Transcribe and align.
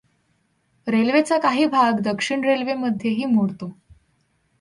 रेल्वेचा 0.87 1.37
काही 1.37 1.65
भाग 1.65 1.99
दक्षिण 1.99 2.43
रेल्वे 2.43 2.73
मध्येही 2.73 3.25
मोडतो. 3.25 3.71